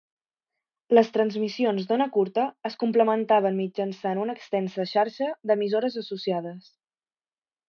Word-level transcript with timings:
Les 0.97 1.11
transmissions 1.17 1.85
d"ona 1.91 2.07
curta 2.15 2.45
es 2.69 2.77
complementaven 2.85 3.59
mitjançant 3.65 4.23
una 4.23 4.37
extensa 4.39 4.87
xarxa 4.95 5.29
de 5.49 5.59
emissores 5.61 6.01
associades. 6.05 6.75